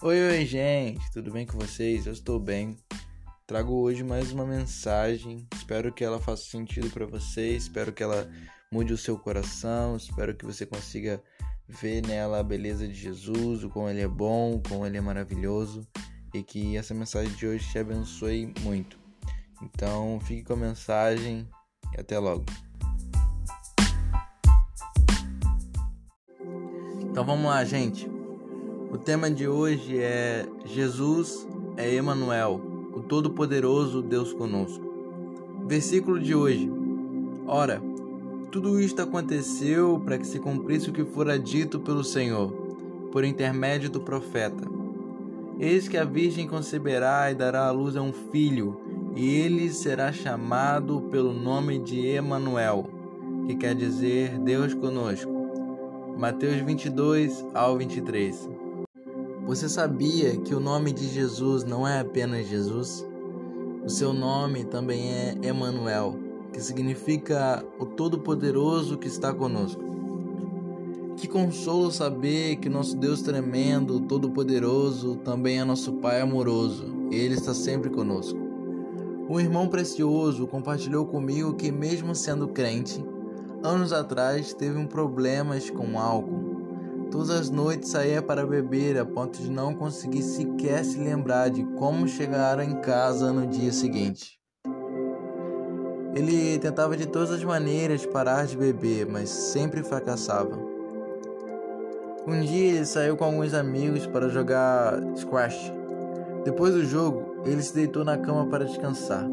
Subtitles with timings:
[0.00, 2.06] Oi, oi, gente, tudo bem com vocês?
[2.06, 2.76] Eu estou bem.
[3.48, 5.44] Trago hoje mais uma mensagem.
[5.52, 8.30] Espero que ela faça sentido para você, espero que ela
[8.70, 11.20] mude o seu coração, espero que você consiga
[11.66, 15.00] ver nela a beleza de Jesus, o quão ele é bom, o quão ele é
[15.00, 15.84] maravilhoso
[16.32, 19.00] e que essa mensagem de hoje te abençoe muito.
[19.60, 21.44] Então, fique com a mensagem
[21.92, 22.44] e até logo.
[27.02, 28.17] Então vamos lá, gente.
[28.90, 32.58] O tema de hoje é Jesus é Emanuel,
[32.94, 34.82] o todo-poderoso Deus conosco.
[35.66, 36.72] Versículo de hoje.
[37.46, 37.82] Ora,
[38.50, 42.50] tudo isto aconteceu para que se cumprisse o que fora dito pelo Senhor,
[43.12, 44.66] por intermédio do profeta.
[45.60, 48.80] Eis que a virgem conceberá e dará à luz a um filho,
[49.14, 52.88] e ele será chamado pelo nome de Emanuel,
[53.46, 55.30] que quer dizer Deus conosco.
[56.16, 58.57] Mateus 22 ao 23.
[59.48, 63.02] Você sabia que o nome de Jesus não é apenas Jesus?
[63.82, 66.16] O seu nome também é Emanuel,
[66.52, 69.82] que significa o Todo-Poderoso que está conosco.
[71.16, 76.84] Que consolo saber que nosso Deus tremendo, todo-poderoso, também é nosso Pai amoroso.
[77.10, 78.38] Ele está sempre conosco.
[79.30, 83.02] Um irmão precioso compartilhou comigo que, mesmo sendo crente,
[83.64, 86.37] anos atrás teve um problemas com álcool
[87.10, 91.64] Todas as noites saía para beber a ponto de não conseguir sequer se lembrar de
[91.64, 94.38] como chegar em casa no dia seguinte.
[96.14, 100.58] Ele tentava de todas as maneiras parar de beber, mas sempre fracassava.
[102.26, 105.72] Um dia ele saiu com alguns amigos para jogar squash.
[106.44, 109.26] Depois do jogo, ele se deitou na cama para descansar.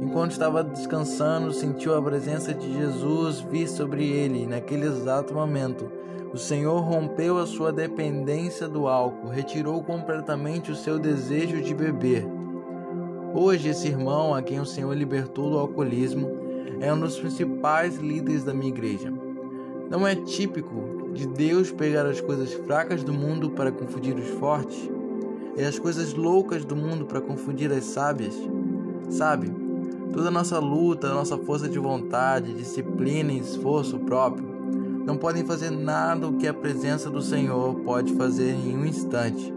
[0.00, 5.90] Enquanto estava descansando, sentiu a presença de Jesus vir sobre ele naquele exato momento
[6.34, 12.26] o Senhor rompeu a sua dependência do álcool, retirou completamente o seu desejo de beber.
[13.32, 16.28] Hoje, esse irmão, a quem o Senhor libertou do alcoolismo,
[16.80, 19.12] é um dos principais líderes da minha igreja.
[19.88, 24.90] Não é típico de Deus pegar as coisas fracas do mundo para confundir os fortes
[25.56, 28.34] e as coisas loucas do mundo para confundir as sábias?
[29.08, 29.52] Sabe,
[30.12, 34.53] toda a nossa luta, a nossa força de vontade, disciplina e esforço próprio
[35.04, 39.52] não podem fazer nada o que a presença do Senhor pode fazer em um instante.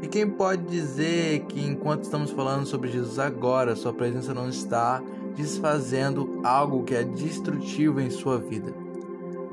[0.00, 5.02] E quem pode dizer que enquanto estamos falando sobre Jesus agora, sua presença não está
[5.36, 8.72] desfazendo algo que é destrutivo em sua vida?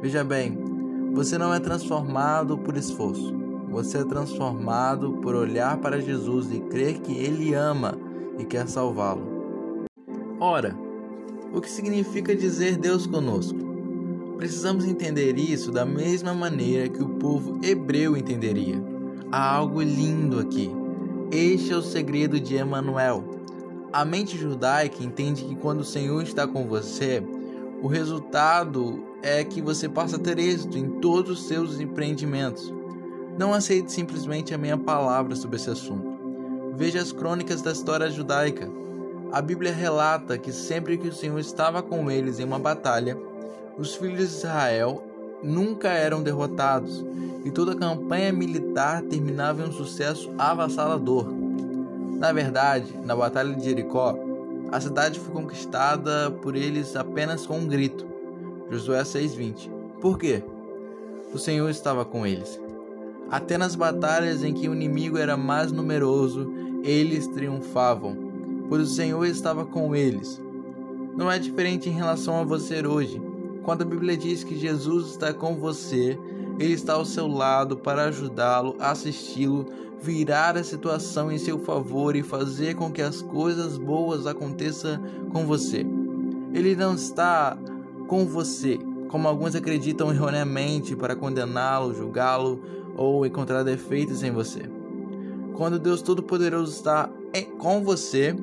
[0.02, 0.58] Veja bem,
[1.14, 3.38] você não é transformado por esforço.
[3.70, 7.96] Você é transformado por olhar para Jesus e crer que Ele ama
[8.40, 9.22] e quer salvá-lo.
[10.40, 10.76] Ora,
[11.54, 13.69] o que significa dizer Deus conosco?
[14.40, 18.82] Precisamos entender isso da mesma maneira que o povo hebreu entenderia.
[19.30, 20.72] Há algo lindo aqui.
[21.30, 23.22] Este é o segredo de Emanuel.
[23.92, 27.22] A mente judaica entende que quando o Senhor está com você,
[27.84, 32.74] o resultado é que você possa ter êxito em todos os seus empreendimentos.
[33.38, 36.18] Não aceite simplesmente a minha palavra sobre esse assunto.
[36.78, 38.72] Veja as crônicas da história judaica.
[39.34, 43.18] A Bíblia relata que sempre que o Senhor estava com eles em uma batalha,
[43.80, 45.02] os filhos de Israel
[45.42, 47.06] nunca eram derrotados
[47.46, 51.26] e toda a campanha militar terminava em um sucesso avassalador.
[52.18, 54.20] Na verdade, na Batalha de Jericó,
[54.70, 58.06] a cidade foi conquistada por eles apenas com um grito.
[58.70, 59.72] Josué 6:20.
[60.02, 60.44] Por quê?
[61.34, 62.60] O Senhor estava com eles.
[63.32, 66.52] Até nas batalhas em que o inimigo era mais numeroso,
[66.84, 68.18] eles triunfavam,
[68.68, 70.42] pois o Senhor estava com eles.
[71.16, 73.29] Não é diferente em relação a você hoje.
[73.64, 76.18] Quando a Bíblia diz que Jesus está com você,
[76.60, 79.66] ele está ao seu lado para ajudá-lo, assisti-lo,
[80.02, 85.00] virar a situação em seu favor e fazer com que as coisas boas aconteçam
[85.32, 85.86] com você.
[86.54, 87.58] Ele não está
[88.08, 88.80] com você,
[89.10, 92.62] como alguns acreditam erroneamente, para condená-lo, julgá-lo
[92.96, 94.62] ou encontrar defeitos em você.
[95.54, 97.10] Quando Deus Todo-Poderoso está
[97.58, 98.36] com você,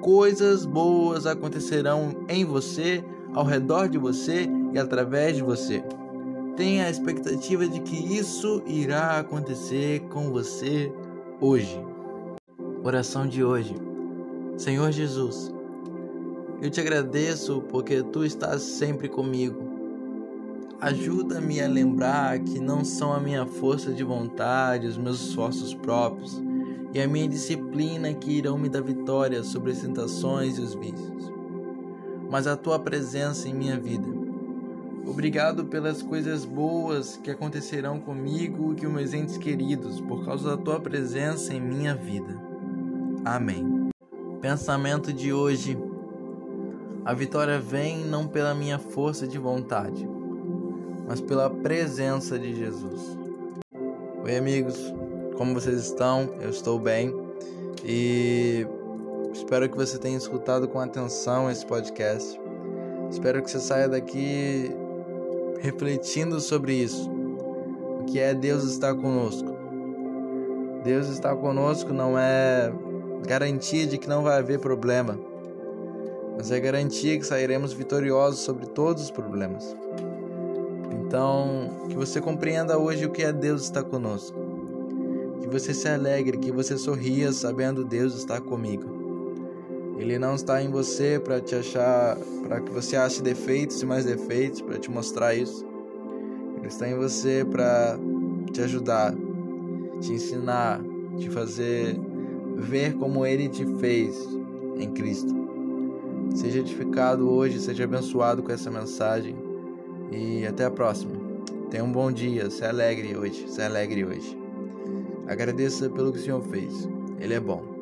[0.00, 3.02] coisas boas acontecerão em você
[3.38, 5.80] ao redor de você e através de você.
[6.56, 10.92] Tenha a expectativa de que isso irá acontecer com você
[11.40, 11.80] hoje.
[12.82, 13.76] Oração de hoje.
[14.56, 15.54] Senhor Jesus,
[16.60, 19.62] eu te agradeço porque tu estás sempre comigo.
[20.80, 26.42] Ajuda-me a lembrar que não são a minha força de vontade, os meus esforços próprios
[26.92, 31.37] e a minha disciplina que irão me dar vitória sobre as tentações e os vícios
[32.30, 34.06] mas a tua presença em minha vida.
[35.06, 40.62] Obrigado pelas coisas boas que acontecerão comigo e com meus entes queridos, por causa da
[40.62, 42.36] tua presença em minha vida.
[43.24, 43.88] Amém.
[44.40, 45.78] Pensamento de hoje:
[47.04, 50.06] A vitória vem não pela minha força de vontade,
[51.06, 53.18] mas pela presença de Jesus.
[54.22, 54.92] Oi, amigos,
[55.38, 56.34] como vocês estão?
[56.40, 57.14] Eu estou bem
[57.82, 58.66] e
[59.48, 62.38] espero que você tenha escutado com atenção esse podcast.
[63.10, 64.70] Espero que você saia daqui
[65.58, 67.10] refletindo sobre isso.
[67.98, 69.56] O que é Deus estar conosco?
[70.84, 72.70] Deus estar conosco não é
[73.26, 75.18] garantia de que não vai haver problema,
[76.36, 79.74] mas é garantia que sairemos vitoriosos sobre todos os problemas.
[80.92, 84.38] Então, que você compreenda hoje o que é Deus estar conosco.
[85.40, 88.97] Que você se alegre, que você sorria sabendo Deus está comigo.
[89.98, 92.16] Ele não está em você para te achar,
[92.46, 95.66] para que você ache defeitos e mais defeitos, para te mostrar isso.
[96.56, 97.98] Ele está em você para
[98.52, 99.12] te ajudar,
[100.00, 100.80] te ensinar,
[101.16, 101.98] te fazer
[102.56, 104.16] ver como ele te fez
[104.76, 105.34] em Cristo.
[106.34, 109.36] Seja edificado hoje, seja abençoado com essa mensagem
[110.12, 111.12] e até a próxima.
[111.70, 114.38] Tenha um bom dia, se alegre hoje, se alegre hoje.
[115.26, 116.88] Agradeça pelo que o Senhor fez,
[117.20, 117.77] Ele é bom.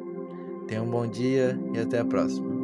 [0.66, 2.55] Tenha um bom dia e até a próxima.